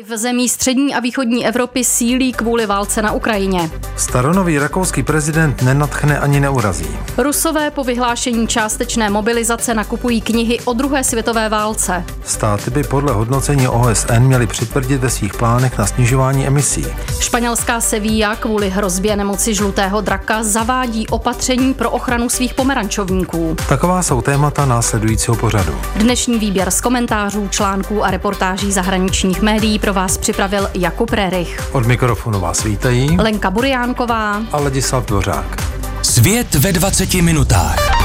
[0.00, 3.70] V zemí střední a východní Evropy sílí kvůli válce na Ukrajině.
[3.96, 6.88] Staronový rakouský prezident nenatchne ani neurazí.
[7.18, 12.04] Rusové po vyhlášení částečné mobilizace nakupují knihy o druhé světové válce.
[12.24, 16.86] Státy by podle hodnocení OSN měly přitvrdit ve svých plánech na snižování emisí.
[17.20, 23.56] Španělská Sevilla kvůli hrozbě nemoci žlutého draka zavádí opatření pro ochranu svých pomerančovníků.
[23.68, 25.74] Taková jsou témata následujícího pořadu.
[25.96, 31.68] Dnešní výběr z komentářů, článků a reportáží zahraničních médií pro vás připravil Jakub Rerich.
[31.72, 35.62] Od mikrofonu vás vítají Lenka Buriánková a Ladislav Dvořák.
[36.02, 38.01] Svět ve 20 minutách.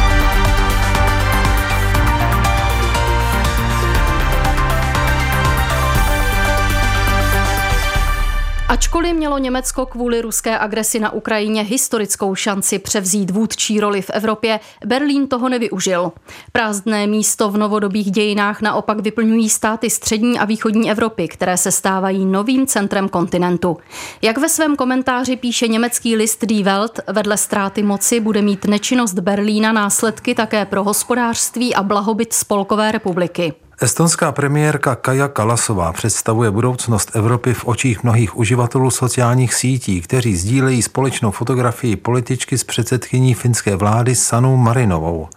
[8.77, 14.59] Ačkoliv mělo Německo kvůli ruské agresi na Ukrajině historickou šanci převzít vůdčí roli v Evropě,
[14.85, 16.11] Berlín toho nevyužil.
[16.51, 22.25] Prázdné místo v novodobých dějinách naopak vyplňují státy střední a východní Evropy, které se stávají
[22.25, 23.77] novým centrem kontinentu.
[24.21, 29.13] Jak ve svém komentáři píše německý list Die Welt, vedle ztráty moci bude mít nečinnost
[29.13, 33.53] Berlína následky také pro hospodářství a blahobyt Spolkové republiky.
[33.81, 40.81] Estonská premiérka Kaja Kalasová představuje budoucnost Evropy v očích mnohých uživatelů sociálních sítí, kteří sdílejí
[40.81, 45.27] společnou fotografii političky s předsedkyní finské vlády Sanou Marinovou.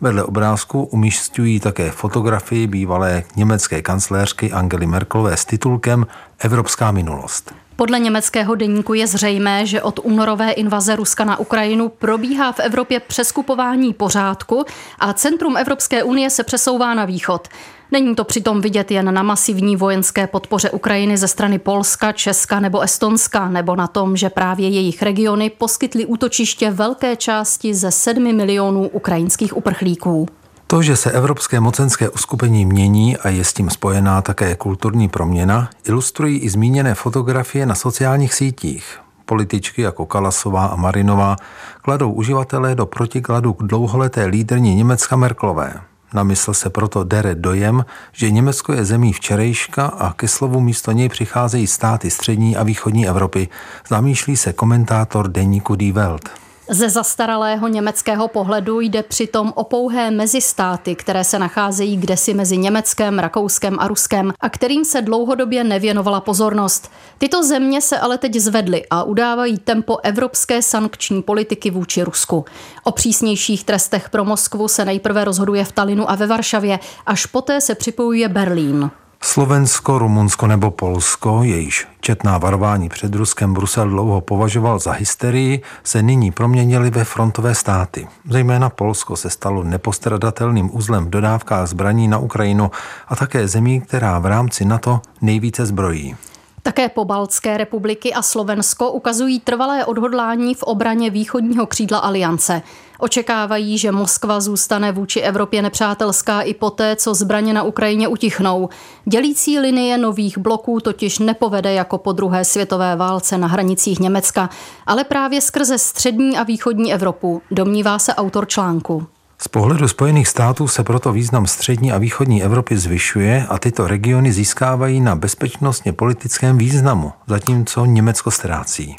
[0.00, 6.06] Vedle obrázku umísťují také fotografii bývalé německé kancléřky Angely Merkelové s titulkem
[6.38, 7.54] Evropská minulost.
[7.76, 13.00] Podle německého deníku je zřejmé, že od únorové invaze Ruska na Ukrajinu probíhá v Evropě
[13.00, 14.64] přeskupování pořádku
[14.98, 17.48] a centrum Evropské unie se přesouvá na východ.
[17.90, 22.80] Není to přitom vidět jen na masivní vojenské podpoře Ukrajiny ze strany Polska, Česka nebo
[22.80, 28.88] Estonska, nebo na tom, že právě jejich regiony poskytly útočiště velké části ze 7 milionů
[28.88, 30.26] ukrajinských uprchlíků.
[30.72, 35.70] To, že se evropské mocenské uskupení mění a je s tím spojená také kulturní proměna,
[35.84, 38.98] ilustrují i zmíněné fotografie na sociálních sítích.
[39.24, 41.36] Političky jako Kalasová a Marinová
[41.82, 45.74] kladou uživatelé do protikladu k dlouholeté lídrní Německa Merklové.
[46.14, 50.92] Na mysl se proto dere dojem, že Německo je zemí včerejška a ke slovu místo
[50.92, 53.48] něj přicházejí státy střední a východní Evropy,
[53.88, 56.41] zamýšlí se komentátor deníku Die Welt.
[56.68, 63.18] Ze zastaralého německého pohledu jde přitom o pouhé mezistáty, které se nacházejí kdesi mezi Německem,
[63.18, 66.90] Rakouskem a Ruskem a kterým se dlouhodobě nevěnovala pozornost.
[67.18, 72.44] Tyto země se ale teď zvedly a udávají tempo evropské sankční politiky vůči Rusku.
[72.84, 77.60] O přísnějších trestech pro Moskvu se nejprve rozhoduje v Talinu a ve Varšavě, až poté
[77.60, 78.90] se připojuje Berlín.
[79.24, 86.02] Slovensko, Rumunsko nebo Polsko, jejíž četná varování před Ruskem Brusel dlouho považoval za hysterii, se
[86.02, 88.08] nyní proměnily ve frontové státy.
[88.28, 92.70] Zejména Polsko se stalo nepostradatelným uzlem v dodávkách zbraní na Ukrajinu
[93.08, 96.16] a také zemí, která v rámci NATO nejvíce zbrojí.
[96.64, 102.62] Také pobaltské republiky a Slovensko ukazují trvalé odhodlání v obraně východního křídla aliance.
[102.98, 108.68] Očekávají, že Moskva zůstane vůči Evropě nepřátelská i poté, co zbraně na Ukrajině utichnou.
[109.04, 114.50] Dělící linie nových bloků totiž nepovede jako po druhé světové válce na hranicích Německa,
[114.86, 119.06] ale právě skrze střední a východní Evropu, domnívá se autor článku.
[119.44, 124.32] Z pohledu Spojených států se proto význam střední a východní Evropy zvyšuje a tyto regiony
[124.32, 128.96] získávají na bezpečnostně politickém významu, zatímco Německo ztrácí.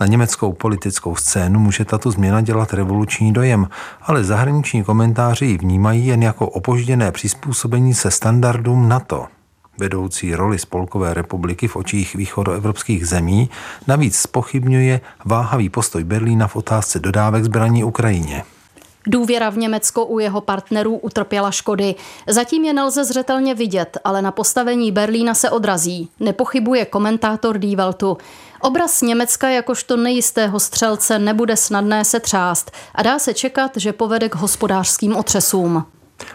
[0.00, 3.68] Na německou politickou scénu může tato změna dělat revoluční dojem,
[4.02, 9.26] ale zahraniční komentáři ji vnímají jen jako opožděné přizpůsobení se standardům NATO.
[9.78, 13.50] Vedoucí roli Spolkové republiky v očích východoevropských zemí
[13.86, 18.44] navíc spochybňuje váhavý postoj Berlína v otázce dodávek zbraní Ukrajině.
[19.06, 21.94] Důvěra v Německo u jeho partnerů utrpěla škody.
[22.26, 26.08] Zatím je nelze zřetelně vidět, ale na postavení Berlína se odrazí.
[26.20, 28.18] Nepochybuje komentátor Die Weltu.
[28.60, 34.28] Obraz Německa jakožto nejistého střelce nebude snadné se třást a dá se čekat, že povede
[34.28, 35.84] k hospodářským otřesům.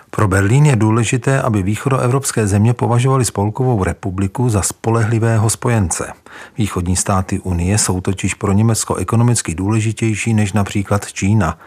[0.10, 6.14] Pro Berlín je důležité, aby východoevropské země považovaly Spolkovou republiku za spolehlivého spojence.
[6.58, 11.58] Východní státy Unie jsou totiž pro Německo ekonomicky důležitější než například Čína.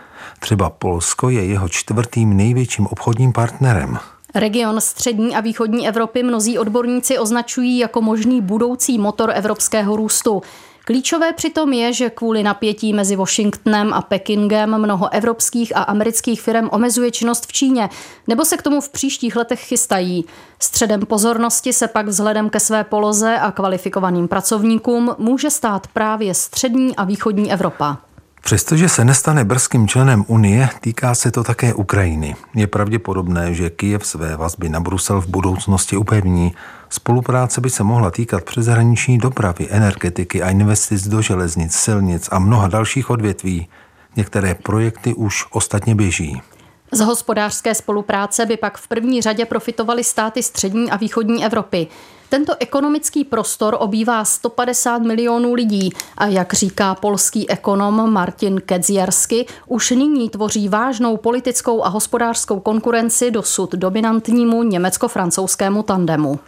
[0.41, 3.99] Třeba Polsko je jeho čtvrtým největším obchodním partnerem.
[4.35, 10.43] Region střední a východní Evropy mnozí odborníci označují jako možný budoucí motor evropského růstu.
[10.85, 16.69] Klíčové přitom je, že kvůli napětí mezi Washingtonem a Pekingem mnoho evropských a amerických firm
[16.73, 17.89] omezuje činnost v Číně,
[18.27, 20.25] nebo se k tomu v příštích letech chystají.
[20.59, 26.97] Středem pozornosti se pak vzhledem ke své poloze a kvalifikovaným pracovníkům může stát právě střední
[26.97, 28.06] a východní Evropa.
[28.47, 32.37] Přestože se nestane brzkým členem Unie, týká se to také Ukrajiny.
[32.55, 36.55] Je pravděpodobné, že Kyjev své vazby na Brusel v budoucnosti upevní.
[36.89, 42.69] Spolupráce by se mohla týkat přeshraniční dopravy, energetiky a investic do železnic, silnic a mnoha
[42.69, 43.69] dalších odvětví.
[44.17, 46.43] Některé projekty už ostatně běží.
[46.93, 51.87] Z hospodářské spolupráce by pak v první řadě profitovaly státy střední a východní Evropy.
[52.29, 59.91] Tento ekonomický prostor obývá 150 milionů lidí a jak říká polský ekonom Martin Kedziersky, už
[59.91, 66.39] nyní tvoří vážnou politickou a hospodářskou konkurenci dosud dominantnímu německo-francouzskému tandemu.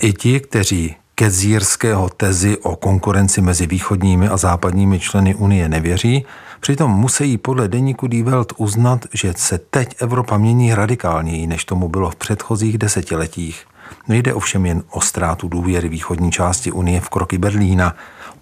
[0.00, 6.26] I ti, kteří Kedzierského tezi o konkurenci mezi východními a západními členy Unie nevěří,
[6.64, 11.88] přitom musí podle deníku Die Welt uznat, že se teď Evropa mění radikálněji, než tomu
[11.88, 13.66] bylo v předchozích desetiletích.
[14.08, 17.94] Nejde ovšem jen o ztrátu důvěry východní části Unie v kroky Berlína.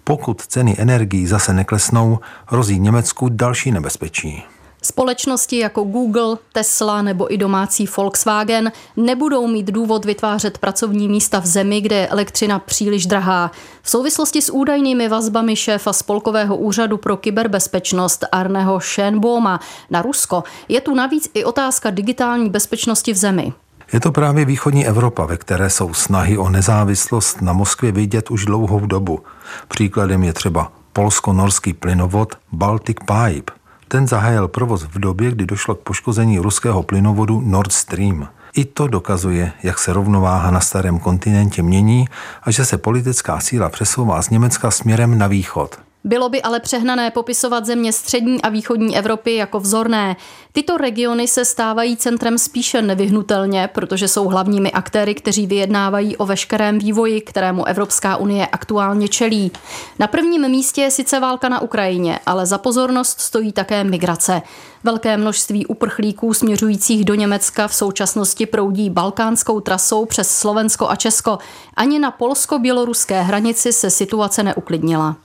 [0.03, 4.43] Pokud ceny energií zase neklesnou, hrozí Německu další nebezpečí.
[4.85, 11.45] Společnosti jako Google, Tesla nebo i domácí Volkswagen nebudou mít důvod vytvářet pracovní místa v
[11.45, 13.51] zemi, kde je elektřina příliš drahá.
[13.81, 19.59] V souvislosti s údajnými vazbami šéfa Spolkového úřadu pro kyberbezpečnost Arneho Schönboma
[19.89, 23.53] na Rusko je tu navíc i otázka digitální bezpečnosti v zemi.
[23.93, 28.45] Je to právě východní Evropa, ve které jsou snahy o nezávislost na Moskvě vidět už
[28.45, 29.23] dlouhou dobu.
[29.67, 33.62] Příkladem je třeba polsko-norský plynovod Baltic Pipe.
[33.93, 38.27] Ten zahájil provoz v době, kdy došlo k poškození ruského plynovodu Nord Stream.
[38.55, 42.07] I to dokazuje, jak se rovnováha na starém kontinentě mění
[42.43, 45.79] a že se politická síla přesouvá z Německa směrem na východ.
[46.05, 50.15] Bylo by ale přehnané popisovat země střední a východní Evropy jako vzorné.
[50.51, 56.79] Tyto regiony se stávají centrem spíše nevyhnutelně, protože jsou hlavními aktéry, kteří vyjednávají o veškerém
[56.79, 59.51] vývoji, kterému Evropská unie aktuálně čelí.
[59.99, 64.41] Na prvním místě je sice válka na Ukrajině, ale za pozornost stojí také migrace.
[64.83, 71.37] Velké množství uprchlíků směřujících do Německa v současnosti proudí balkánskou trasou přes Slovensko a Česko.
[71.75, 75.15] Ani na polsko-běloruské hranici se situace neuklidnila.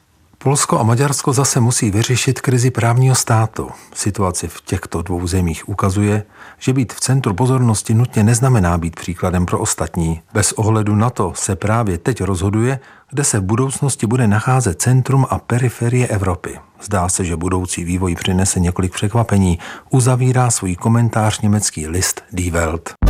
[0.43, 3.71] Polsko a Maďarsko zase musí vyřešit krizi právního státu.
[3.95, 6.25] Situace v těchto dvou zemích ukazuje,
[6.59, 10.23] že být v centru pozornosti nutně neznamená být příkladem pro ostatní.
[10.33, 12.81] Bez ohledu na to se právě teď rozhoduje,
[13.11, 16.59] kde se v budoucnosti bude nacházet centrum a periferie Evropy.
[16.83, 19.59] Zdá se, že budoucí vývoj přinese několik překvapení.
[19.91, 23.08] Uzavírá svůj komentář německý list Die Welt.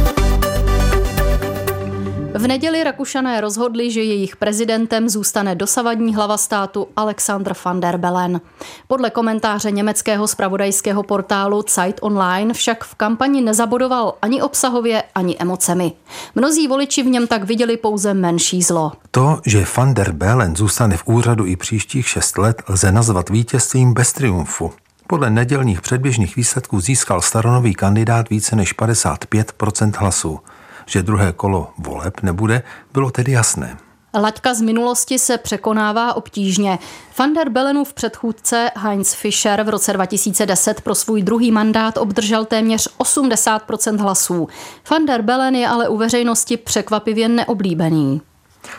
[2.35, 8.41] V neděli Rakušané rozhodli, že jejich prezidentem zůstane dosavadní hlava státu Alexander van der Bellen.
[8.89, 15.93] Podle komentáře německého spravodajského portálu Zeit Online však v kampani nezabodoval ani obsahově, ani emocemi.
[16.35, 18.93] Mnozí voliči v něm tak viděli pouze menší zlo.
[19.11, 23.95] To, že van der Bellen zůstane v úřadu i příštích šest let, lze nazvat vítězstvím
[23.95, 24.73] bez triumfu.
[25.07, 30.41] Podle nedělních předběžných výsledků získal staronový kandidát více než 55% hlasů.
[30.89, 32.63] Že druhé kolo voleb nebude,
[32.93, 33.77] bylo tedy jasné.
[34.15, 36.79] Laťka z minulosti se překonává obtížně.
[37.19, 42.89] Van der Belenův předchůdce Heinz Fischer v roce 2010 pro svůj druhý mandát obdržel téměř
[42.99, 44.49] 80% hlasů.
[44.91, 48.21] Van der Bellen je ale u veřejnosti překvapivě neoblíbený.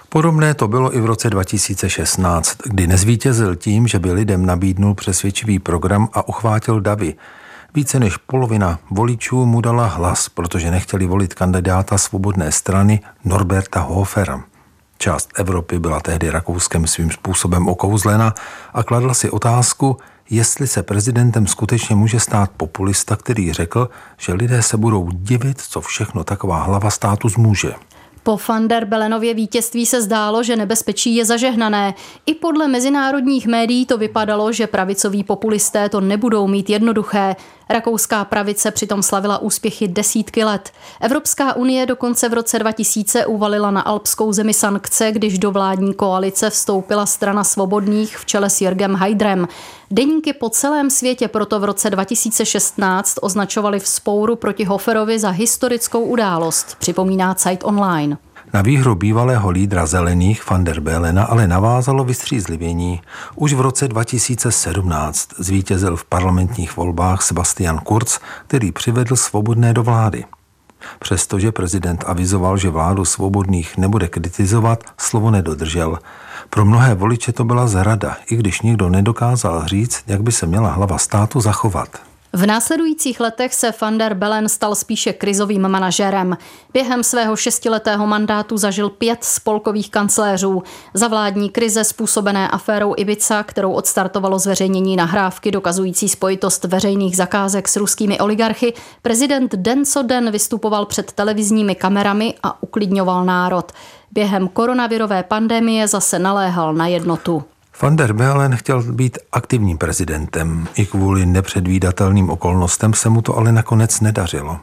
[0.09, 5.59] Podobné to bylo i v roce 2016, kdy nezvítězil tím, že by lidem nabídnul přesvědčivý
[5.59, 7.15] program a uchvátil davy.
[7.73, 14.43] Více než polovina voličů mu dala hlas, protože nechtěli volit kandidáta svobodné strany Norberta Hofera.
[14.97, 18.33] Část Evropy byla tehdy Rakouskem svým způsobem okouzlena
[18.73, 19.97] a kladla si otázku,
[20.29, 25.81] jestli se prezidentem skutečně může stát populista, který řekl, že lidé se budou divit, co
[25.81, 27.73] všechno taková hlava státu zmůže.
[28.23, 31.93] Po van der Belenově vítězství se zdálo, že nebezpečí je zažehnané.
[32.25, 37.35] I podle mezinárodních médií to vypadalo, že pravicoví populisté to nebudou mít jednoduché.
[37.69, 40.71] Rakouská pravice přitom slavila úspěchy desítky let.
[41.01, 46.49] Evropská unie dokonce v roce 2000 uvalila na alpskou zemi sankce, když do vládní koalice
[46.49, 49.47] vstoupila strana svobodných v čele s Jörgem Heidrem.
[49.91, 56.75] Deníky po celém světě proto v roce 2016 označovali vzpouru proti Hoferovi za historickou událost,
[56.79, 58.17] připomíná Zeit Online.
[58.53, 63.01] Na výhru bývalého lídra zelených van der Belena ale navázalo vystřízlivění.
[63.35, 70.25] Už v roce 2017 zvítězil v parlamentních volbách Sebastian Kurz, který přivedl svobodné do vlády.
[70.99, 75.99] Přestože prezident avizoval, že vládu svobodných nebude kritizovat, slovo nedodržel.
[76.49, 80.71] Pro mnohé voliče to byla zrada, i když nikdo nedokázal říct, jak by se měla
[80.71, 82.08] hlava státu zachovat.
[82.33, 86.37] V následujících letech se van der Bellen stal spíše krizovým manažerem.
[86.73, 90.63] Během svého šestiletého mandátu zažil pět spolkových kancléřů.
[90.93, 97.75] Za vládní krize způsobené aférou Ibiza, kterou odstartovalo zveřejnění nahrávky dokazující spojitost veřejných zakázek s
[97.75, 103.71] ruskými oligarchy, prezident den co den vystupoval před televizními kamerami a uklidňoval národ.
[104.11, 107.43] Během koronavirové pandemie zase naléhal na jednotu.
[107.81, 110.67] Van der Bellen chtěl být aktivním prezidentem.
[110.75, 114.59] I kvůli nepředvídatelným okolnostem se mu to ale nakonec nedařilo.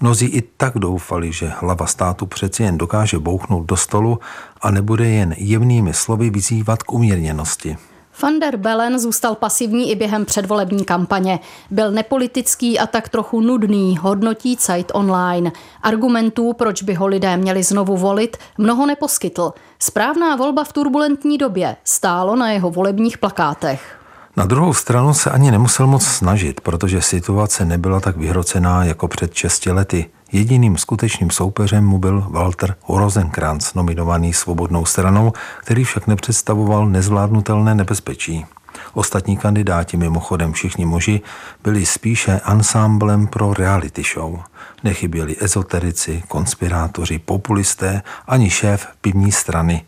[0.00, 4.18] Mnozí i tak doufali, že hlava státu přeci jen dokáže bouchnout do stolu
[4.60, 7.76] a nebude jen jemnými slovy vyzývat k umírněnosti.
[8.22, 11.40] Van der Bellen zůstal pasivní i během předvolební kampaně.
[11.70, 15.52] Byl nepolitický a tak trochu nudný, hodnotí Zeit online.
[15.82, 19.52] Argumentů, proč by ho lidé měli znovu volit, mnoho neposkytl.
[19.78, 23.99] Správná volba v turbulentní době stálo na jeho volebních plakátech.
[24.40, 29.34] Na druhou stranu se ani nemusel moc snažit, protože situace nebyla tak vyhrocená jako před
[29.34, 30.06] 6 lety.
[30.32, 38.46] Jediným skutečným soupeřem mu byl Walter Rosenkrantz, nominovaný svobodnou stranou, který však nepředstavoval nezvládnutelné nebezpečí.
[38.94, 41.20] Ostatní kandidáti, mimochodem všichni muži,
[41.64, 44.38] byli spíše ansámblem pro reality show.
[44.84, 49.84] Nechyběli ezoterici, konspirátoři, populisté ani šéf pivní strany.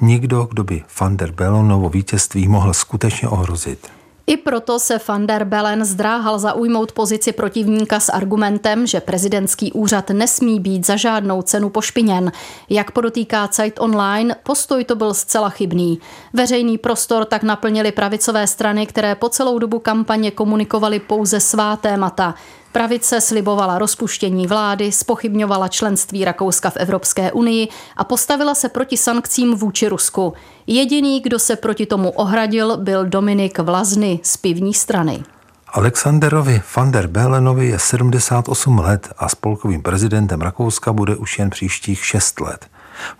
[0.00, 3.88] Nikdo, kdo by van der Bellonovo vítězství mohl skutečně ohrozit.
[4.26, 10.10] I proto se van der Bellen zdráhal zaujmout pozici protivníka s argumentem, že prezidentský úřad
[10.10, 12.32] nesmí být za žádnou cenu pošpiněn.
[12.68, 15.98] Jak podotýká Zeit Online, postoj to byl zcela chybný.
[16.32, 22.34] Veřejný prostor tak naplnili pravicové strany, které po celou dobu kampaně komunikovaly pouze svá témata.
[22.74, 29.54] Pravice slibovala rozpuštění vlády, spochybňovala členství Rakouska v Evropské unii a postavila se proti sankcím
[29.54, 30.32] vůči Rusku.
[30.66, 35.22] Jediný, kdo se proti tomu ohradil, byl Dominik Vlazny z pivní strany.
[35.68, 42.04] Alexanderovi van der Belenovi je 78 let a spolkovým prezidentem Rakouska bude už jen příštích
[42.04, 42.66] 6 let.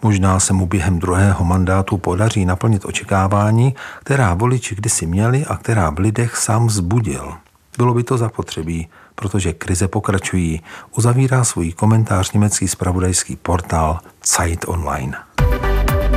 [0.03, 5.91] Možná se mu během druhého mandátu podaří naplnit očekávání, která voliči kdysi měli a která
[5.91, 7.35] v lidech sám vzbudil.
[7.79, 10.63] Bylo by to zapotřebí, protože krize pokračují,
[10.97, 15.17] uzavírá svůj komentář německý spravodajský portál Zeit Online.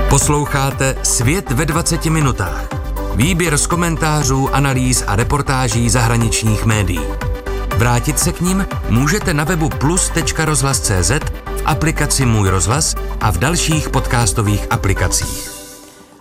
[0.09, 2.67] Posloucháte Svět ve 20 minutách.
[3.15, 7.05] Výběr z komentářů, analýz a reportáží zahraničních médií.
[7.77, 11.11] Vrátit se k ním můžete na webu plus.rozhlas.cz,
[11.45, 15.56] v aplikaci Můj rozhlas a v dalších podcastových aplikacích.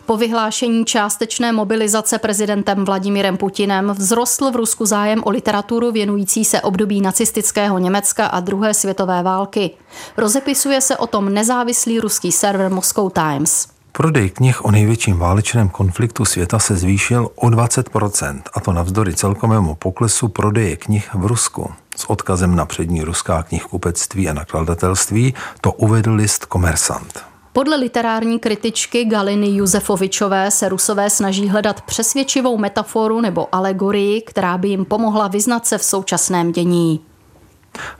[0.06, 6.60] Po vyhlášení částečné mobilizace prezidentem Vladimírem Putinem vzrostl v Rusku zájem o literaturu věnující se
[6.60, 9.70] období nacistického Německa a druhé světové války.
[10.16, 13.68] Rozepisuje se o tom nezávislý ruský server Moscow Times.
[13.92, 19.74] Prodej knih o největším válečném konfliktu světa se zvýšil o 20%, a to navzdory celkovému
[19.74, 21.72] poklesu prodeje knih v Rusku.
[21.96, 27.35] S odkazem na přední ruská knihkupectví a nakladatelství to uvedl list Komersant.
[27.56, 34.68] Podle literární kritičky Galiny Juzefovičové se Rusové snaží hledat přesvědčivou metaforu nebo alegorii, která by
[34.68, 37.00] jim pomohla vyznat se v současném dění.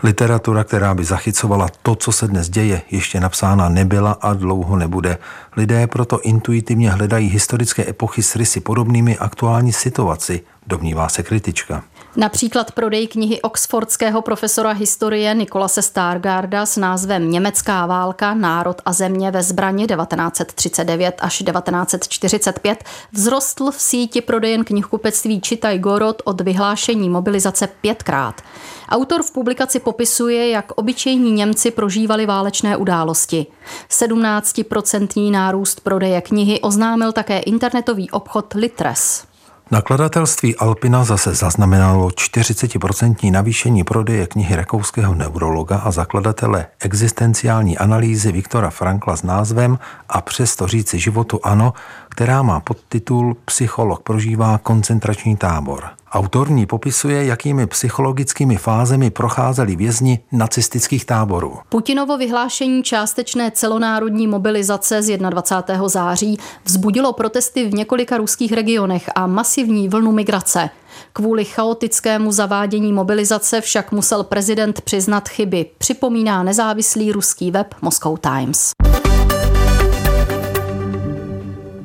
[0.02, 5.18] Literatura, která by zachycovala to, co se dnes děje, ještě napsána nebyla a dlouho nebude.
[5.56, 11.84] Lidé proto intuitivně hledají historické epochy s rysy podobnými aktuální situaci, domnívá se kritička.
[12.16, 19.30] Například prodej knihy oxfordského profesora historie Nikolase Stargarda s názvem Německá válka, národ a země
[19.30, 27.66] ve zbraně 1939 až 1945 vzrostl v síti prodejen knihkupectví Čitaj Gorod od vyhlášení mobilizace
[27.80, 28.42] pětkrát.
[28.88, 33.46] Autor v publikaci popisuje, jak obyčejní Němci prožívali válečné události.
[33.90, 39.35] 17% nárůst prodeje knihy oznámil také internetový obchod Litres.
[39.70, 48.70] Nakladatelství Alpina zase zaznamenalo 40% navýšení prodeje knihy rakouského neurologa a zakladatele existenciální analýzy Viktora
[48.70, 51.72] Frankla s názvem A přesto říci životu ano,
[52.16, 55.84] která má podtitul Psycholog prožívá koncentrační tábor.
[56.12, 61.58] Autor ní popisuje, jakými psychologickými fázemi procházeli vězni nacistických táborů.
[61.68, 65.88] Putinovo vyhlášení částečné celonárodní mobilizace z 21.
[65.88, 70.70] září vzbudilo protesty v několika ruských regionech a masivní vlnu migrace.
[71.12, 78.70] Kvůli chaotickému zavádění mobilizace však musel prezident přiznat chyby, připomíná nezávislý ruský web Moscow Times.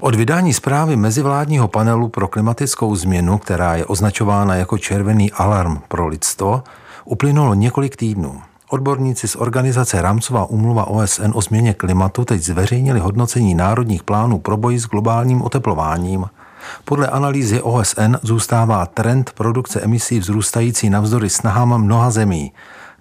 [0.02, 6.08] Od vydání zprávy mezivládního panelu pro klimatickou změnu, která je označována jako červený alarm pro
[6.08, 6.64] lidstvo,
[7.06, 8.42] uplynulo několik týdnů.
[8.70, 14.58] Odborníci z organizace Rámcová umluva OSN o změně klimatu teď zveřejnili hodnocení národních plánů pro
[14.58, 16.26] boj s globálním oteplováním.
[16.86, 22.52] Podle analýzy OSN zůstává trend produkce emisí vzrůstající navzdory snahám mnoha zemí.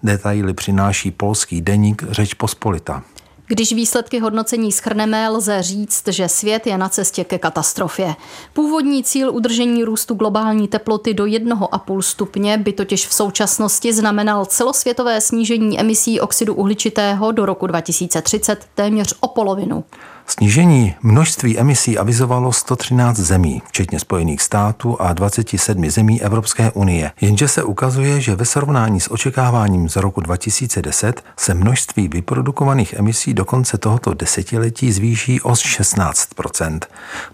[0.03, 3.03] Detaily přináší polský deník Řeč Pospolita.
[3.51, 8.15] Když výsledky hodnocení schrneme, lze říct, že svět je na cestě ke katastrofě.
[8.53, 15.21] Původní cíl udržení růstu globální teploty do 1,5 stupně by totiž v současnosti znamenal celosvětové
[15.21, 19.83] snížení emisí oxidu uhličitého do roku 2030 téměř o polovinu.
[20.31, 27.11] Snížení množství emisí avizovalo 113 zemí, včetně Spojených států a 27 zemí Evropské unie.
[27.21, 33.33] Jenže se ukazuje, že ve srovnání s očekáváním z roku 2010 se množství vyprodukovaných emisí
[33.33, 36.79] do konce tohoto desetiletí zvýší o 16%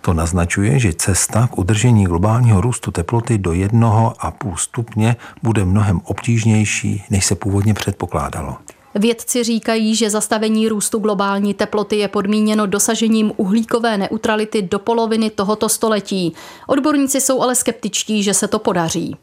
[0.01, 7.03] To naznačuje, že cesta k udržení globálního růstu teploty do 1,5 stupně bude mnohem obtížnější,
[7.09, 8.57] než se původně předpokládalo.
[8.97, 15.69] Vědci říkají, že zastavení růstu globální teploty je podmíněno dosažením uhlíkové neutrality do poloviny tohoto
[15.69, 16.33] století.
[16.67, 19.15] Odborníci jsou ale skeptičtí, že se to podaří.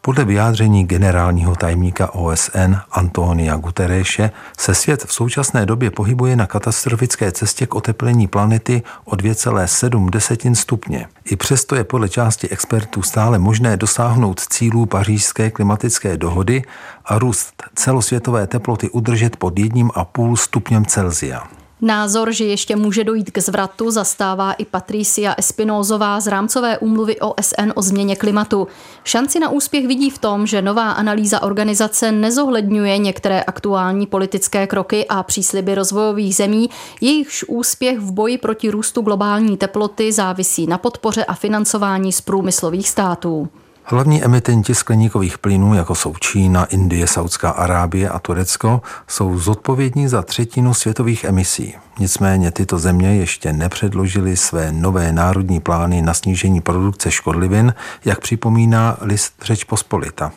[0.00, 7.32] Podle vyjádření generálního tajemníka OSN Antonia Guterreše se svět v současné době pohybuje na katastrofické
[7.32, 11.06] cestě k oteplení planety o 2,7 stupně.
[11.24, 16.62] I přesto je podle části expertů stále možné dosáhnout cílů pařížské klimatické dohody
[17.04, 21.63] a růst celosvětové teploty udržet pod 1,5 stupněm Celsia.
[21.84, 27.72] Názor, že ještě může dojít k zvratu, zastává i Patricia Espinozová z rámcové úmluvy OSN
[27.74, 28.68] o změně klimatu.
[29.04, 35.06] Šanci na úspěch vidí v tom, že nová analýza organizace nezohledňuje některé aktuální politické kroky
[35.08, 41.24] a přísliby rozvojových zemí, jejichž úspěch v boji proti růstu globální teploty závisí na podpoře
[41.24, 43.48] a financování z průmyslových států.
[43.86, 50.22] Hlavní emitenti skleníkových plynů, jako jsou Čína, Indie, Saudská Arábie a Turecko, jsou zodpovědní za
[50.22, 51.74] třetinu světových emisí.
[51.98, 57.74] Nicméně tyto země ještě nepředložily své nové národní plány na snížení produkce škodlivin,
[58.04, 60.32] jak připomíná list Řeč Pospolita.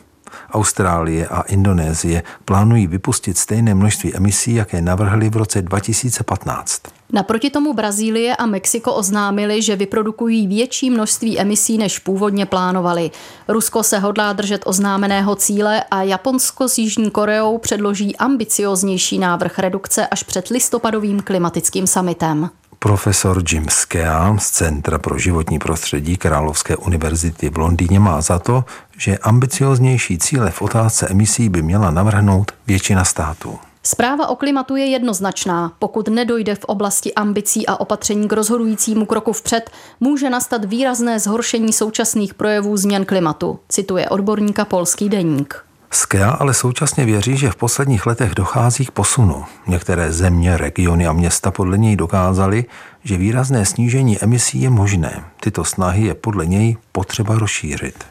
[0.52, 6.97] Austrálie a Indonésie plánují vypustit stejné množství emisí, jaké navrhly v roce 2015.
[7.12, 13.10] Naproti tomu Brazílie a Mexiko oznámili, že vyprodukují větší množství emisí, než původně plánovali.
[13.48, 20.06] Rusko se hodlá držet oznámeného cíle a Japonsko s Jižní Koreou předloží ambicioznější návrh redukce
[20.06, 22.50] až před listopadovým klimatickým summitem.
[22.78, 28.64] Profesor Jim Skea z Centra pro životní prostředí Královské univerzity v Londýně má za to,
[28.98, 33.58] že ambicioznější cíle v otázce emisí by měla navrhnout většina států.
[33.82, 35.72] Zpráva o klimatu je jednoznačná.
[35.78, 41.72] Pokud nedojde v oblasti ambicí a opatření k rozhodujícímu kroku vpřed, může nastat výrazné zhoršení
[41.72, 45.64] současných projevů změn klimatu, cituje odborníka Polský deník.
[45.90, 49.44] Skea ale současně věří, že v posledních letech dochází k posunu.
[49.66, 52.64] Některé země, regiony a města podle něj dokázaly,
[53.04, 55.24] že výrazné snížení emisí je možné.
[55.40, 58.04] Tyto snahy je podle něj potřeba rozšířit.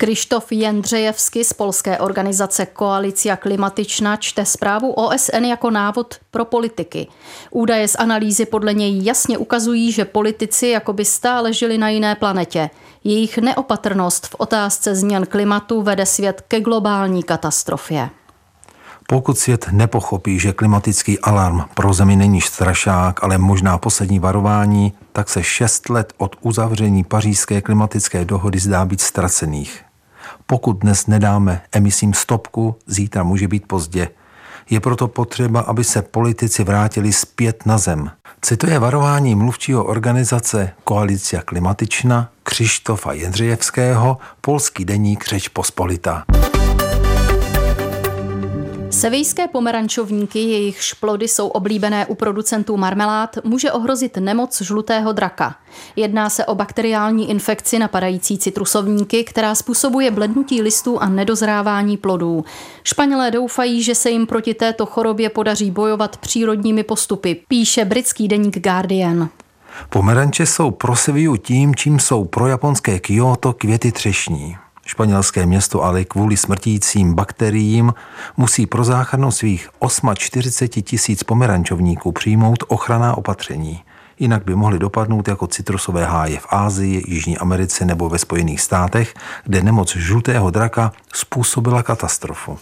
[0.00, 7.06] Krištof Jendřejevsky z polské organizace Koalicia Klimatična čte zprávu OSN jako návod pro politiky.
[7.50, 12.14] Údaje z analýzy podle něj jasně ukazují, že politici jako by stále žili na jiné
[12.14, 12.70] planetě.
[13.04, 18.10] Jejich neopatrnost v otázce změn klimatu vede svět ke globální katastrofě.
[19.06, 25.28] Pokud svět nepochopí, že klimatický alarm pro Zemi není strašák, ale možná poslední varování, tak
[25.28, 29.87] se šest let od uzavření pařížské klimatické dohody zdá být ztracených.
[30.50, 34.08] Pokud dnes nedáme emisím stopku, zítra může být pozdě.
[34.70, 38.10] Je proto potřeba, aby se politici vrátili zpět na zem.
[38.42, 46.24] Cituje varování mluvčího organizace Koalicia klimatična Křištofa Jendřejevského, polský deník Řeč Pospolita.
[48.98, 55.54] Sevijské pomerančovníky, jejich šplody jsou oblíbené u producentů marmelád, může ohrozit nemoc žlutého draka.
[55.96, 62.44] Jedná se o bakteriální infekci napadající citrusovníky, která způsobuje blednutí listů a nedozrávání plodů.
[62.84, 68.58] Španělé doufají, že se jim proti této chorobě podaří bojovat přírodními postupy, píše britský deník
[68.58, 69.28] Guardian.
[69.88, 74.56] Pomeranče jsou pro Seviu tím, čím jsou pro japonské Kyoto květy třešní.
[74.88, 77.94] Španělské město ale kvůli smrtícím bakteriím
[78.36, 79.68] musí pro záchranu svých
[80.14, 83.82] 48 tisíc pomerančovníků přijmout ochranná opatření.
[84.18, 89.14] Jinak by mohly dopadnout jako citrusové háje v Ázii, Jižní Americe nebo ve Spojených státech,
[89.44, 92.58] kde nemoc žlutého draka způsobila katastrofu.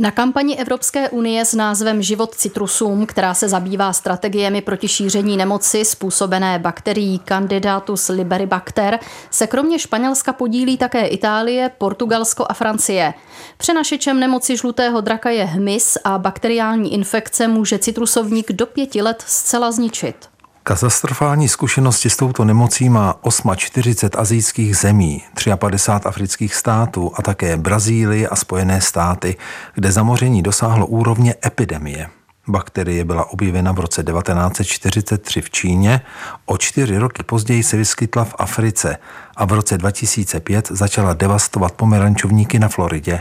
[0.00, 5.84] Na kampani Evropské unie s názvem Život citrusům, která se zabývá strategiemi proti šíření nemoci
[5.84, 8.98] způsobené bakterií Candidatus liberibacter,
[9.30, 13.14] se kromě Španělska podílí také Itálie, Portugalsko a Francie.
[13.56, 19.72] Přenašečem nemoci žlutého draka je hmyz a bakteriální infekce může citrusovník do pěti let zcela
[19.72, 20.37] zničit.
[20.68, 23.14] Katastrofální zkušenosti s touto nemocí má
[23.56, 25.22] 48 azijských zemí,
[25.56, 29.36] 53 afrických států a také Brazílie a Spojené státy,
[29.74, 32.08] kde zamoření dosáhlo úrovně epidemie.
[32.48, 36.00] Bakterie byla objevena v roce 1943 v Číně,
[36.46, 38.96] o čtyři roky později se vyskytla v Africe
[39.36, 43.20] a v roce 2005 začala devastovat pomerančovníky na Floridě.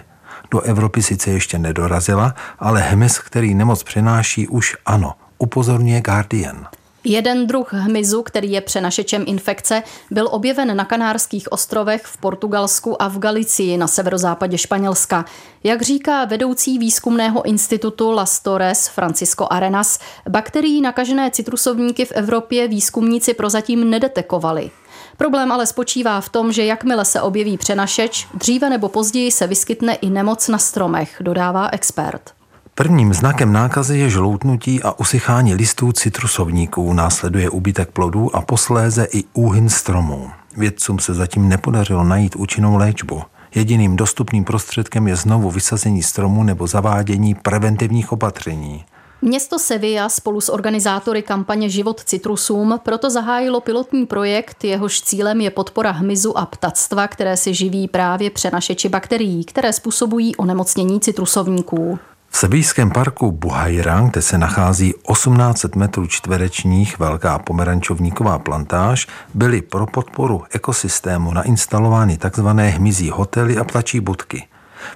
[0.52, 6.68] Do Evropy sice ještě nedorazila, ale hmyz, který nemoc přenáší, už ano, upozorňuje Guardian.
[7.10, 13.08] Jeden druh hmyzu, který je přenašečem infekce, byl objeven na Kanárských ostrovech v Portugalsku a
[13.08, 15.26] v Galicii na severozápadě Španělska.
[15.64, 23.34] Jak říká vedoucí výzkumného institutu Las Torres Francisco Arenas, bakterií nakažené citrusovníky v Evropě výzkumníci
[23.34, 24.72] prozatím nedetekovali.
[25.18, 29.96] Problém ale spočívá v tom, že jakmile se objeví přenašeč, dříve nebo později se vyskytne
[29.96, 32.37] i nemoc na stromech, dodává expert.
[32.78, 39.24] Prvním znakem nákazy je žloutnutí a usychání listů citrusovníků, následuje úbytek plodů a posléze i
[39.34, 40.30] úhyn stromů.
[40.58, 43.22] Vědcům se zatím nepodařilo najít účinnou léčbu.
[43.56, 48.86] Jediným dostupným prostředkem je znovu vysazení stromu nebo zavádění preventivních opatření.
[49.22, 55.50] Město Sevilla spolu s organizátory kampaně Život citrusům proto zahájilo pilotní projekt, jehož cílem je
[55.50, 62.00] podpora hmyzu a ptactva, které si živí právě přenašeči bakterií, které způsobují onemocnění citrusovníků.
[62.30, 69.86] V sebijském parku Buhajrang, kde se nachází 1800 metrů čtverečních velká pomerančovníková plantáž, byly pro
[69.86, 72.48] podporu ekosystému nainstalovány tzv.
[72.48, 74.48] hmyzí hotely a ptačí budky.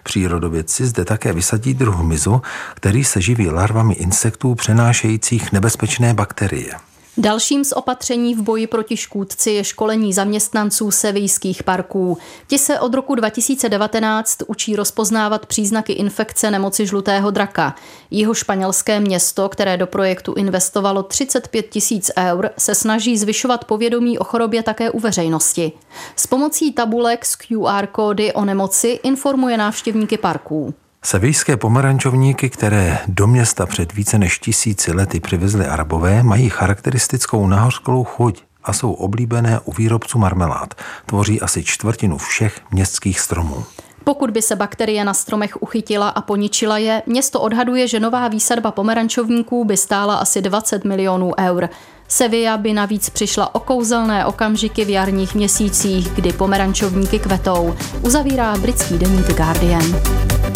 [0.03, 2.41] Přírodovědci zde také vysadí druh hmyzu,
[2.73, 6.90] který se živí larvami insektů přenášejících nebezpečné bakterie.
[7.17, 12.17] Dalším z opatření v boji proti škůdci je školení zaměstnanců sevijských parků.
[12.47, 17.75] Ti se od roku 2019 učí rozpoznávat příznaky infekce nemoci žlutého draka.
[18.11, 24.23] Jeho španělské město, které do projektu investovalo 35 tisíc eur, se snaží zvyšovat povědomí o
[24.23, 25.71] chorobě také u veřejnosti.
[26.15, 30.73] S pomocí tabulek s QR kódy o nemoci informuje návštěvníky parků.
[31.05, 38.03] Sevijské pomerančovníky, které do města před více než tisíci lety přivezli Arabové, mají charakteristickou nahořklou
[38.03, 40.73] chuť a jsou oblíbené u výrobců marmelád.
[41.05, 43.63] Tvoří asi čtvrtinu všech městských stromů.
[44.03, 48.71] Pokud by se bakterie na stromech uchytila a poničila je, město odhaduje, že nová výsadba
[48.71, 51.69] pomerančovníků by stála asi 20 milionů eur.
[52.11, 58.97] Sevilla by navíc přišla o kouzelné okamžiky v jarních měsících, kdy pomerančovníky kvetou, uzavírá britský
[58.97, 59.83] deník The Guardian.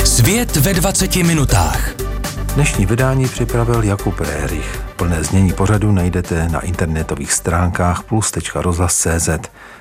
[0.06, 1.96] Svět ve 20 minutách.
[2.56, 4.84] Dnešní vydání připravil Jakub Rérych.
[4.96, 9.30] Plné znění pořadu najdete na internetových stránkách plus.rozhlas.cz.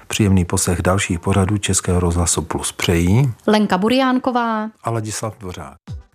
[0.08, 5.93] Příjemný poslech dalších pořadů Českého rozhlasu Plus přejí Lenka Buriánková a Ladislav Dvořák.